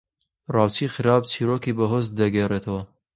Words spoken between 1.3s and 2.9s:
چیرۆکی بەهۆز دەگێڕێتەوە